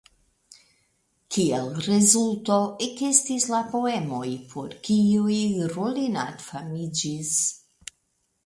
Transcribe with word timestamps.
Kiel 1.35 1.67
rezulto 1.87 2.57
ekestis 2.87 3.45
la 3.53 3.61
poemoj 3.75 4.25
por 4.55 4.73
kiuj 4.89 5.39
Rollinat 5.75 6.45
famiĝis. 6.49 7.39